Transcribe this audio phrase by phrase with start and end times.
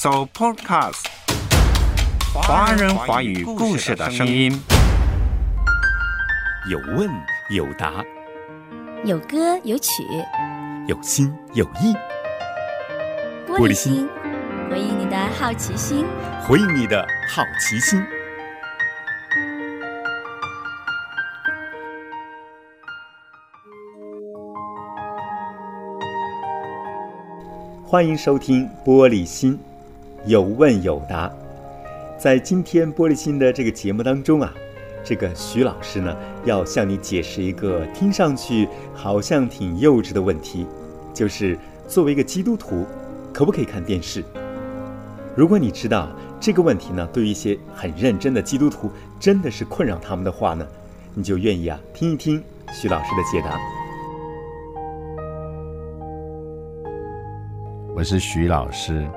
[0.00, 1.06] So Podcast，
[2.32, 4.62] 华人华语故事的声音。
[6.70, 7.10] 有问
[7.50, 8.04] 有答，
[9.04, 10.04] 有歌有曲，
[10.86, 11.96] 有心有意。
[13.48, 14.08] 玻璃心，
[14.70, 16.06] 回应你的好奇心。
[16.46, 18.00] 回应你的好奇心。
[27.84, 29.58] 欢迎收听《玻璃心》，
[30.26, 31.30] 有问有答。
[32.18, 34.52] 在今天《玻璃心》的这个节目当中啊，
[35.04, 40.66] 这个徐老师呢要向你解释一个听上去好像挺幼稚的问题，
[41.14, 42.84] 就是作为一个基督徒，
[43.32, 44.24] 可不可以看电视？
[45.36, 46.08] 如果你知道
[46.40, 50.66] 这个问题呢，对于一些很认真的基督徒真的是困扰他们的话呢，
[51.14, 53.56] 你就愿意啊听一听徐老师的解答。
[57.94, 59.08] 我是徐老师，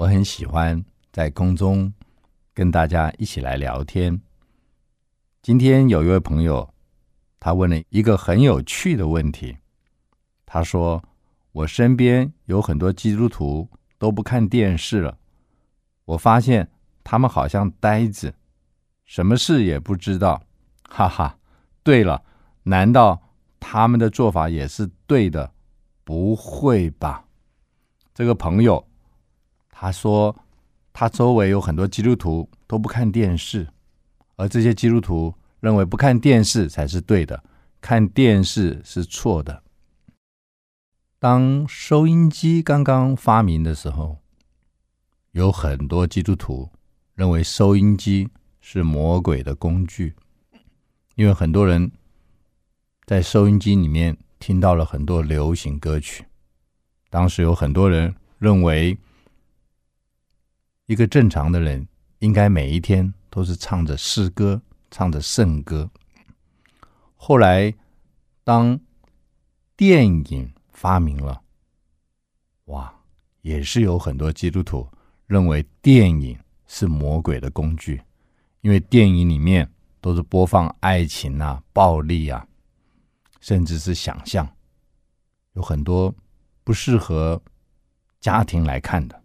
[0.00, 1.92] 我很喜欢在空中
[2.54, 4.18] 跟大家一起来聊天。
[5.42, 6.72] 今天有一位朋友，
[7.38, 9.58] 他问了一个很有趣的问题。
[10.46, 11.04] 他说
[11.52, 15.18] ：“我身边有很多基督徒都不看电视了，
[16.06, 16.66] 我发现
[17.04, 18.32] 他们好像呆子，
[19.04, 20.42] 什么事也不知道。”
[20.88, 21.36] 哈哈，
[21.82, 22.24] 对了，
[22.62, 23.20] 难道
[23.60, 25.52] 他们的做法也是对的？
[26.04, 27.26] 不会吧？
[28.14, 28.88] 这个朋友，
[29.82, 30.36] 他说
[30.92, 33.66] 他周围有很多基督徒都不看电视，
[34.36, 37.42] 而这些基督徒认为不看电视才是对的，
[37.80, 39.62] 看电视是错的。
[41.18, 44.18] 当收音机刚刚发明的时候，
[45.30, 46.70] 有很多基督徒
[47.14, 48.28] 认为收音机
[48.60, 50.14] 是魔鬼的工具，
[51.14, 51.90] 因为很多人
[53.06, 56.26] 在收音机里面听到了很多流行歌曲。
[57.08, 58.98] 当时有很多人认为，
[60.90, 61.86] 一个正常的人
[62.18, 65.88] 应该每一天都是唱着诗歌、唱着圣歌。
[67.14, 67.72] 后来，
[68.42, 68.76] 当
[69.76, 71.40] 电影发明了，
[72.64, 72.92] 哇，
[73.42, 74.84] 也是有很多基督徒
[75.28, 76.36] 认为电影
[76.66, 78.02] 是魔鬼的工具，
[78.62, 82.44] 因为电影里面都是播放爱情啊、暴力啊，
[83.40, 84.44] 甚至是想象，
[85.52, 86.12] 有很多。
[86.64, 87.40] 不适合
[88.20, 89.19] 家庭来看的，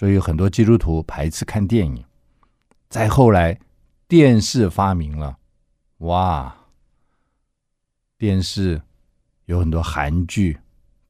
[0.00, 2.02] 所以很多基督徒排斥看电影。
[2.88, 3.60] 再后来，
[4.08, 5.36] 电视发明了，
[5.98, 6.56] 哇！
[8.16, 8.80] 电视
[9.44, 10.58] 有很多韩剧、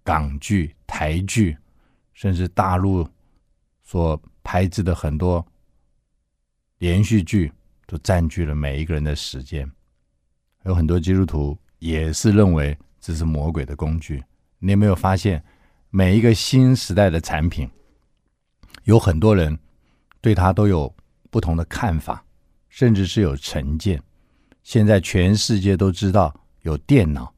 [0.02, 1.56] 港剧、台剧，
[2.14, 3.08] 甚至大陆
[3.80, 5.46] 所拍制的很多
[6.78, 7.52] 连续剧，
[7.86, 9.70] 都占据了每一个人的时间。
[10.64, 14.20] 有很多基督徒也是认为这是魔鬼的工具。
[14.58, 15.40] 你有没有发现，
[15.90, 17.70] 每一个新时代的产品，
[18.84, 19.58] 有很多人
[20.20, 20.92] 对它都有
[21.30, 22.24] 不同的看法，
[22.68, 24.00] 甚至是有成见。
[24.62, 27.32] 现在全世界都知道有电脑，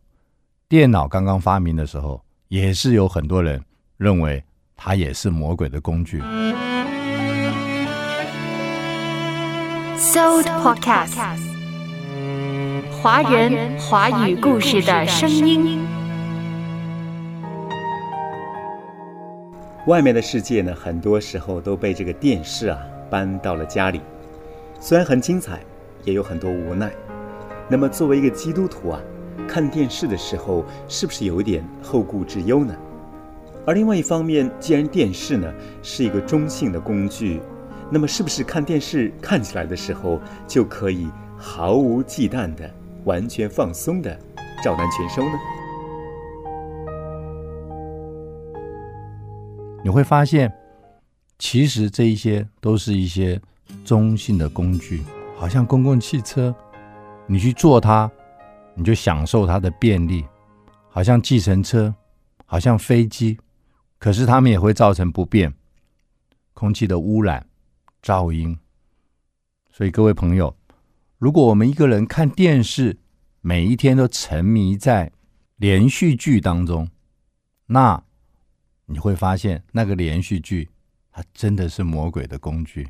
[0.69, 3.63] 电脑刚刚发明的时候，也是有很多人
[3.97, 4.43] 认为
[4.77, 6.21] 它也是魔鬼的工具。
[9.99, 11.39] Sold Podcast，
[13.01, 15.92] 华人华语故事的声音。
[19.87, 22.79] 外面的世界呢，很多时候都被这个电视啊
[23.11, 24.01] 搬到了家里，
[24.79, 25.59] 虽然很精彩，
[26.05, 26.93] 也有很多无奈。
[27.69, 29.01] 那么，作为一个基督徒啊，
[29.49, 32.73] 看电视的时候是不是有一点后顾之忧呢？
[33.67, 37.41] 而另外一方面，既然电视呢是一个中性的工具，
[37.91, 42.71] 那么是不是看电视看起来的时候就可以毫无忌惮的、
[43.03, 44.17] 完全放松的
[44.63, 45.37] 照单全收呢？
[49.85, 50.53] 你会发现，
[51.41, 53.41] 其实这一些都是一些
[53.85, 55.03] 中性的工具，
[55.37, 56.55] 好像公共汽车，
[57.27, 58.09] 你去坐它，
[58.77, 60.23] 你就享受它的便利；
[60.89, 61.93] 好像计程车，
[62.47, 63.37] 好像飞机，
[63.99, 65.53] 可是它们也会造成不便，
[66.55, 67.45] 空气的污染、
[68.05, 68.57] 噪音。
[69.73, 70.57] 所以各位朋友，
[71.19, 72.99] 如果我们一个人看电视，
[73.41, 75.11] 每一天都沉迷在
[75.57, 76.89] 连续剧当中，
[77.67, 78.05] 那。
[78.93, 80.69] 你会发现，那个连续剧，
[81.11, 82.87] 它真的是魔鬼的工具。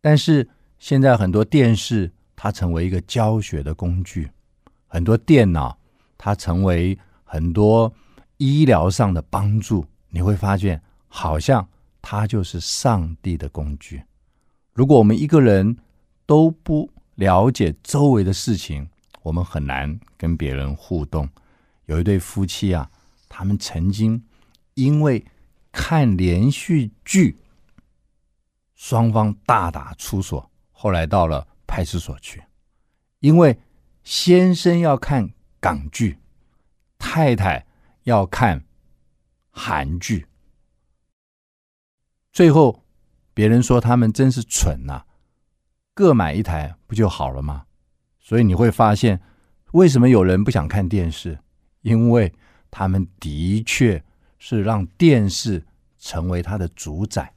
[0.00, 0.48] 但是
[0.78, 4.24] 现在很多电视，它成为一个教学的工具；
[4.86, 5.78] 很多电脑，
[6.16, 7.92] 它成为很多
[8.38, 9.84] 医疗上的帮助。
[10.08, 11.68] 你会发现，好像
[12.00, 14.02] 它就是上帝的工具。
[14.72, 15.76] 如果我们一个人
[16.26, 18.88] 都不了解周围的事情，
[19.22, 21.28] 我们很难跟别人互动。
[21.86, 22.90] 有一对夫妻啊，
[23.28, 24.22] 他们曾经
[24.74, 25.24] 因为
[25.74, 27.36] 看连续剧，
[28.76, 32.44] 双方大打出手，后来到了派出所去，
[33.18, 33.58] 因为
[34.04, 36.16] 先生要看港剧，
[36.96, 37.66] 太太
[38.04, 38.64] 要看
[39.50, 40.28] 韩剧，
[42.32, 42.84] 最后
[43.34, 45.04] 别人说他们真是蠢呐、
[45.92, 47.66] 各买一台不就好了吗？
[48.20, 49.20] 所以你会发现，
[49.72, 51.40] 为什么有人不想看电视？
[51.80, 52.32] 因为
[52.70, 54.04] 他们的确
[54.46, 55.64] 是让电视
[55.98, 57.32] 成为它的主宰，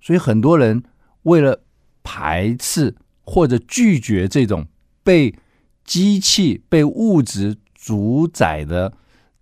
[0.00, 0.80] 所以很多人
[1.22, 1.60] 为了
[2.04, 4.64] 排斥或者拒绝这种
[5.02, 5.34] 被
[5.82, 8.92] 机器、被物质主宰的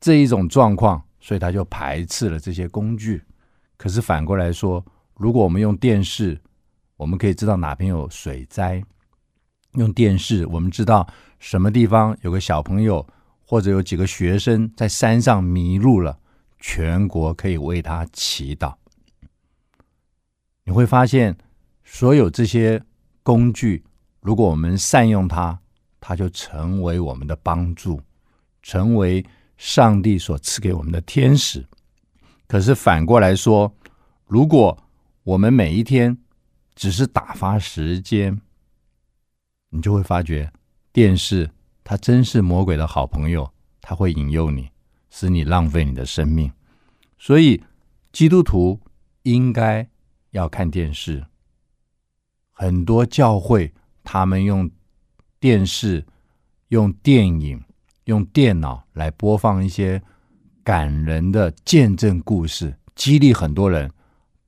[0.00, 3.23] 这一种状况，所以他就排斥了这些工具。
[3.76, 4.82] 可是反过来说，
[5.17, 6.41] 如果我们用电视，
[6.97, 8.81] 我们可以知道哪边有水灾；
[9.73, 11.06] 用电视，我们知道
[11.38, 13.06] 什么地方有个小朋友
[13.44, 16.19] 或者有几个学生在山上迷路了，
[16.62, 18.73] 全国可以为他祈祷。
[20.62, 21.37] 你会发现，
[21.82, 22.81] 所有这些
[23.25, 23.85] 工具，
[24.20, 25.59] 如果我们善用它，
[26.00, 28.00] 它就成为我们的帮助，
[28.62, 29.26] 成为
[29.56, 31.67] 上帝所赐给我们的天使。
[32.47, 33.75] 可是反过来说，
[34.25, 34.79] 如果
[35.25, 36.17] 我们每一天
[36.76, 38.41] 只是打发时间，
[39.70, 40.53] 你就会发觉
[40.93, 41.50] 电视
[41.82, 44.70] 它真是魔鬼的好朋友，它会引诱你，
[45.12, 46.50] 使你浪费你的生命。
[47.19, 47.62] 所以
[48.12, 48.81] 基督徒
[49.25, 49.87] 应该
[50.31, 51.25] 要看电视。
[52.50, 53.73] 很多教会
[54.03, 54.69] 他们用
[55.38, 56.05] 电视、
[56.69, 57.62] 用电影、
[58.05, 60.03] 用电脑来播放一些
[60.64, 63.91] 感人的见证故事，激励很多人，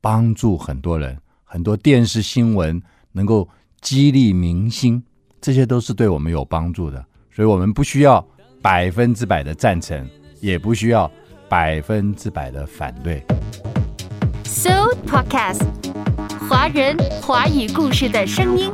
[0.01, 1.21] 帮助很多人。
[1.45, 2.83] 很多电视新闻
[3.13, 3.49] 能够
[3.81, 5.03] 激励民心，
[5.41, 7.05] 这些都是对我们有帮助的。
[7.31, 8.27] 所以，我们不需要
[8.61, 10.09] 百分之百的赞成，
[10.45, 11.11] 也不需要
[11.49, 13.25] 百分之百的反对。
[14.45, 15.63] So Podcast，
[16.51, 18.71] 华人华语故事的声音。